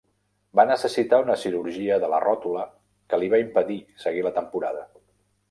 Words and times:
Va 0.59 0.63
necessitar 0.69 1.19
una 1.25 1.35
cirurgia 1.41 1.99
de 2.05 2.09
la 2.13 2.21
ròtula 2.23 2.65
que 3.13 3.21
li 3.21 3.31
va 3.35 3.43
impedir 3.45 3.79
seguir 4.07 4.27
la 4.31 4.35
temporada. 4.41 4.85